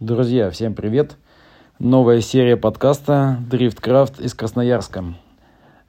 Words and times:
Друзья, 0.00 0.50
всем 0.50 0.74
привет! 0.74 1.16
Новая 1.78 2.20
серия 2.20 2.56
подкаста 2.56 3.38
«Дрифткрафт» 3.48 4.18
из 4.18 4.34
Красноярска. 4.34 5.14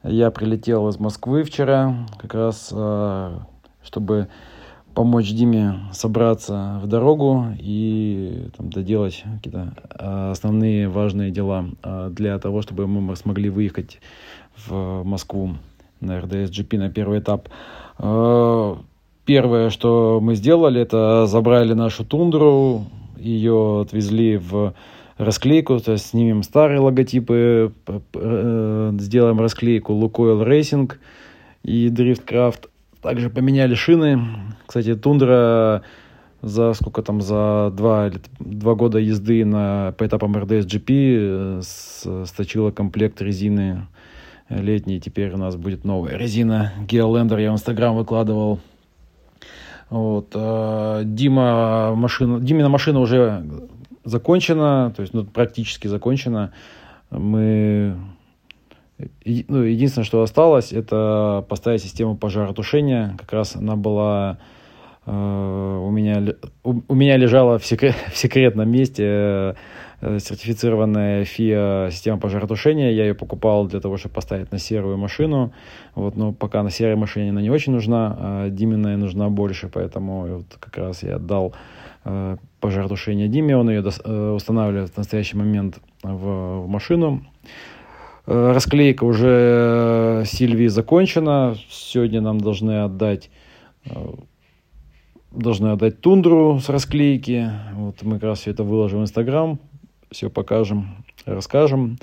Я 0.04 0.30
прилетел 0.30 0.88
из 0.90 1.00
Москвы 1.00 1.42
вчера, 1.42 2.06
как 2.20 2.36
раз 2.36 2.70
э, 2.72 3.40
чтобы 3.84 4.28
помочь 4.94 5.32
Диме 5.32 5.80
собраться 5.92 6.80
в 6.84 6.88
дорогу 6.88 7.48
и 7.58 8.52
там, 8.56 8.70
доделать 8.70 9.24
какие-то 9.38 9.74
э, 9.98 10.30
основные 10.30 10.88
важные 10.88 11.32
дела 11.32 11.66
э, 11.82 12.10
для 12.12 12.38
того, 12.38 12.62
чтобы 12.62 12.86
мы 12.86 13.16
смогли 13.16 13.50
выехать 13.50 14.02
в 14.68 15.02
Москву 15.04 15.56
на 16.00 16.20
РДС-GP 16.20 16.78
на 16.78 16.92
первый 16.92 17.22
этап. 17.22 17.50
Первое, 19.26 19.72
что 19.72 20.20
мы 20.22 20.36
сделали, 20.36 20.80
это 20.80 21.26
забрали 21.26 21.74
нашу 21.74 22.06
тундру, 22.06 22.86
ее 23.26 23.82
отвезли 23.82 24.38
в 24.38 24.74
расклейку, 25.18 25.80
то 25.80 25.94
есть 25.94 26.08
снимем 26.08 26.44
старые 26.44 26.80
логотипы, 26.80 27.74
э, 28.14 28.92
сделаем 29.00 29.40
расклейку 29.40 29.94
Lukoil 29.94 30.46
Racing 30.46 30.92
и 31.64 31.88
Driftcraft. 31.88 32.70
Также 33.02 33.30
поменяли 33.30 33.76
шины. 33.76 34.20
Кстати, 34.66 34.96
Тундра 34.96 35.84
за 36.42 36.74
сколько 36.74 37.02
там, 37.02 37.22
за 37.22 37.72
два, 37.76 38.12
два 38.40 38.76
года 38.76 39.00
езды 39.00 39.46
на, 39.46 39.94
по 39.98 40.06
этапам 40.06 40.36
RDS 40.36 40.68
GP 40.68 41.62
э, 41.64 42.26
сточила 42.26 42.72
комплект 42.72 43.22
резины 43.22 43.88
летней. 44.50 45.00
Теперь 45.00 45.34
у 45.34 45.38
нас 45.38 45.56
будет 45.56 45.86
новая 45.86 46.18
резина 46.18 46.74
Geolander. 46.88 47.42
Я 47.42 47.52
в 47.52 47.56
Инстаграм 47.56 47.96
выкладывал 47.96 48.60
вот. 49.90 50.32
А, 50.34 51.04
Дима 51.04 51.94
машина, 51.96 52.40
Димина 52.40 52.70
машина 52.70 53.00
уже 53.00 53.44
закончена, 54.04 54.94
то 54.96 55.02
есть 55.02 55.14
ну, 55.14 55.26
практически 55.26 55.88
закончена. 55.88 56.54
Мы 57.10 57.96
ну, 59.26 59.62
единственное, 59.62 60.06
что 60.06 60.22
осталось, 60.22 60.72
это 60.72 61.46
поставить 61.50 61.82
систему 61.82 62.16
пожаротушения. 62.16 63.16
Как 63.18 63.34
раз 63.34 63.56
она 63.56 63.76
была 63.76 64.38
э, 65.06 65.12
у 65.12 65.90
меня 65.92 66.24
у, 66.64 66.82
у 66.88 66.96
меня 66.96 67.18
лежала 67.18 67.60
в, 67.60 67.66
секрет, 67.66 67.96
в 68.14 68.18
секретном 68.18 68.70
месте 68.70 69.04
Э, 69.04 69.54
сертифицированная 70.20 71.24
FIA 71.24 71.92
система 71.92 72.20
пожаротушения. 72.20 72.92
Я 72.92 73.06
ее 73.06 73.14
покупал 73.14 73.68
для 73.68 73.80
того, 73.80 73.98
чтобы 73.98 74.16
поставить 74.16 74.52
на 74.52 74.60
серую 74.60 74.98
машину. 74.98 75.54
Вот, 75.96 76.16
но 76.16 76.32
пока 76.34 76.64
на 76.64 76.70
серой 76.70 76.96
машине 76.96 77.30
она 77.30 77.42
не 77.42 77.50
очень 77.50 77.74
нужна, 77.74 78.16
а 78.20 78.50
Диминая 78.50 78.98
нужна 78.98 79.30
больше, 79.30 79.70
поэтому 79.74 80.38
вот 80.38 80.58
как 80.60 80.78
раз 80.78 81.04
я 81.04 81.16
отдал 81.16 81.54
э, 82.04 82.38
пожаротушение 82.60 83.28
Диме. 83.28 83.58
Он 83.58 83.70
ее 83.70 83.84
э, 83.84 84.32
устанавливает 84.32 84.92
в 84.92 84.98
настоящий 84.98 85.38
момент 85.38 85.80
в, 86.04 86.62
в 86.62 86.68
машину. 86.68 87.26
Э, 88.28 88.52
расклейка 88.54 89.04
уже 89.04 90.22
э, 90.22 90.24
Сильвии 90.26 90.68
закончена. 90.68 91.56
Сегодня 91.70 92.22
нам 92.22 92.40
должны 92.40 92.84
отдать 92.84 93.30
э, 93.86 93.92
должны 95.32 95.68
отдать 95.68 96.02
тундру 96.02 96.60
с 96.60 96.70
расклейки. 96.70 97.52
Вот 97.74 98.04
мы 98.04 98.16
как 98.16 98.24
раз 98.24 98.40
все 98.40 98.52
это 98.52 98.64
выложим 98.64 99.00
в 99.00 99.04
Инстаграм 99.04 99.60
все 100.16 100.30
покажем, 100.30 101.04
расскажем. 101.26 101.98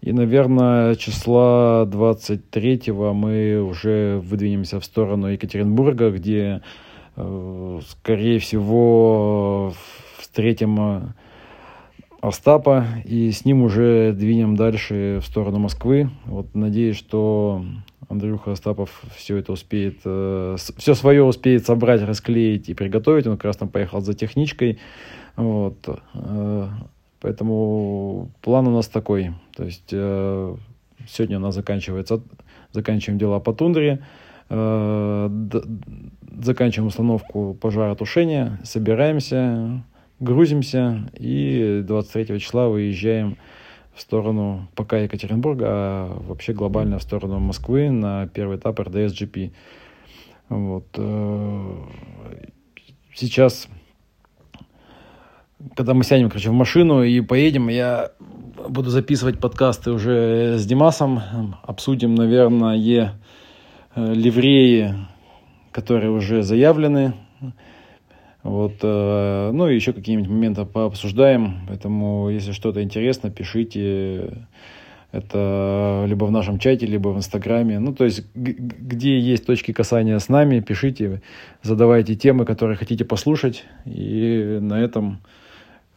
И, 0.00 0.12
наверное, 0.12 0.94
числа 0.94 1.84
23-го 1.84 3.12
мы 3.12 3.62
уже 3.62 4.20
выдвинемся 4.24 4.80
в 4.80 4.84
сторону 4.84 5.26
Екатеринбурга, 5.26 6.10
где, 6.10 6.62
э, 7.16 7.80
скорее 7.86 8.38
всего, 8.38 9.74
встретим 10.18 10.80
э, 10.80 11.00
Остапа, 12.22 12.86
и 13.04 13.30
с 13.30 13.44
ним 13.44 13.62
уже 13.62 14.12
двинем 14.12 14.56
дальше 14.56 15.20
в 15.22 15.26
сторону 15.26 15.58
Москвы. 15.58 16.08
Вот 16.24 16.54
надеюсь, 16.54 16.96
что 16.96 17.62
Андрюха 18.08 18.52
Остапов 18.52 19.02
все 19.14 19.36
это 19.36 19.52
успеет, 19.52 19.98
э, 20.06 20.56
все 20.78 20.94
свое 20.94 21.22
успеет 21.22 21.66
собрать, 21.66 22.00
расклеить 22.00 22.70
и 22.70 22.74
приготовить. 22.74 23.26
Он 23.26 23.36
как 23.36 23.44
раз 23.44 23.58
там 23.58 23.68
поехал 23.68 24.00
за 24.00 24.14
техничкой. 24.14 24.78
Вот. 25.36 25.86
Поэтому 27.20 28.30
план 28.42 28.68
у 28.68 28.70
нас 28.70 28.88
такой. 28.88 29.32
То 29.56 29.64
есть 29.64 29.90
э, 29.92 30.56
сегодня 31.08 31.38
у 31.38 31.40
нас 31.40 31.54
заканчивается, 31.54 32.20
заканчиваем 32.72 33.18
дела 33.18 33.40
по 33.40 33.52
тундре, 33.52 34.04
э, 34.48 35.30
заканчиваем 36.40 36.88
установку 36.88 37.54
пожаротушения, 37.60 38.60
собираемся, 38.62 39.82
грузимся 40.20 41.10
и 41.14 41.82
23 41.86 42.38
числа 42.40 42.68
выезжаем 42.68 43.36
в 43.94 44.00
сторону 44.00 44.68
пока 44.76 44.98
Екатеринбурга, 44.98 45.66
а 45.68 46.22
вообще 46.28 46.52
глобально 46.52 46.98
в 46.98 47.02
сторону 47.02 47.40
Москвы 47.40 47.90
на 47.90 48.28
первый 48.28 48.58
этап 48.58 48.78
РДС-GP. 48.78 49.50
Вот. 50.50 50.86
Э, 50.96 51.74
сейчас 53.12 53.68
когда 55.74 55.94
мы 55.94 56.04
сядем, 56.04 56.28
короче, 56.28 56.50
в 56.50 56.54
машину 56.54 57.02
и 57.02 57.20
поедем, 57.20 57.68
я 57.68 58.12
буду 58.68 58.90
записывать 58.90 59.40
подкасты 59.40 59.90
уже 59.90 60.58
с 60.58 60.66
Димасом. 60.66 61.20
Обсудим, 61.62 62.14
наверное, 62.14 62.76
э, 63.94 64.14
ливреи, 64.14 64.94
которые 65.72 66.10
уже 66.10 66.42
заявлены. 66.42 67.14
Вот, 68.42 68.76
э, 68.82 69.50
ну 69.52 69.68
и 69.68 69.74
еще 69.74 69.92
какие-нибудь 69.92 70.30
моменты 70.30 70.64
пообсуждаем. 70.64 71.66
Поэтому, 71.68 72.30
если 72.30 72.52
что-то 72.52 72.82
интересно, 72.82 73.30
пишите. 73.30 74.46
Это 75.10 76.04
либо 76.06 76.26
в 76.26 76.30
нашем 76.30 76.58
чате, 76.58 76.84
либо 76.84 77.08
в 77.08 77.16
Инстаграме. 77.16 77.78
Ну, 77.78 77.94
то 77.94 78.04
есть, 78.04 78.26
где 78.34 79.18
есть 79.18 79.46
точки 79.46 79.72
касания 79.72 80.18
с 80.18 80.28
нами, 80.28 80.60
пишите, 80.60 81.22
задавайте 81.62 82.14
темы, 82.14 82.44
которые 82.44 82.76
хотите 82.76 83.06
послушать. 83.06 83.64
И 83.86 84.58
на 84.60 84.78
этом 84.78 85.20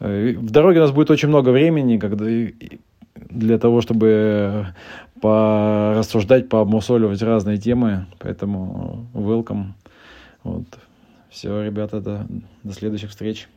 в 0.02 0.50
дороге 0.50 0.80
у 0.80 0.82
нас 0.82 0.92
будет 0.92 1.12
очень 1.12 1.28
много 1.30 1.50
времени, 1.50 1.98
когда 1.98 2.26
для 3.30 3.60
того, 3.60 3.82
чтобы 3.82 4.68
порассуждать, 5.22 6.50
пообмусоливать 6.50 7.22
разные 7.22 7.58
темы. 7.58 8.08
Поэтому 8.20 9.06
welcome. 9.14 9.74
Вот. 10.44 10.66
Все, 11.30 11.64
ребята, 11.64 12.02
до, 12.02 12.28
до 12.64 12.74
следующих 12.74 13.12
встреч. 13.12 13.48